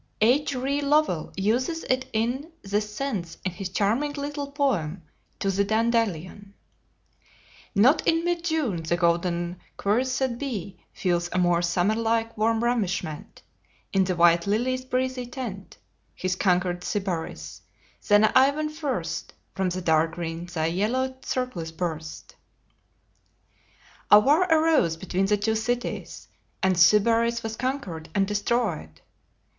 J. 0.19 0.43
R. 0.55 0.67
Lowell 0.89 1.31
uses 1.37 1.83
it 1.83 2.09
in 2.11 2.51
this 2.63 2.91
sense 2.91 3.37
in 3.45 3.51
his 3.51 3.69
charming 3.69 4.13
little 4.13 4.49
poem 4.51 5.03
"To 5.37 5.51
the 5.51 5.63
Dandelion": 5.63 6.55
"Not 7.75 8.07
in 8.07 8.25
mid 8.25 8.43
June 8.43 8.81
the 8.81 8.97
golden 8.97 9.57
cuirassed 9.77 10.39
bee 10.39 10.79
Feels 10.91 11.29
a 11.31 11.37
more 11.37 11.61
summer 11.61 11.93
like, 11.93 12.35
warm 12.35 12.63
ravishment 12.63 13.43
In 13.93 14.03
the 14.03 14.15
white 14.15 14.47
lily's 14.47 14.83
breezy 14.85 15.27
tent 15.27 15.77
(His 16.15 16.35
conquered 16.35 16.83
Sybaris) 16.83 17.61
than 18.07 18.23
I 18.35 18.49
when 18.49 18.69
first 18.69 19.35
From 19.53 19.69
the 19.69 19.81
dark 19.83 20.13
green 20.15 20.47
thy 20.47 20.65
yellow 20.65 21.15
circles 21.23 21.71
burst." 21.71 22.35
A 24.09 24.19
war 24.19 24.45
arose 24.45 24.97
between 24.97 25.27
the 25.27 25.37
two 25.37 25.53
cities, 25.53 26.27
and 26.63 26.75
Sybaris 26.75 27.43
was 27.43 27.55
conquered 27.55 28.09
and 28.15 28.27
destroyed. 28.27 29.01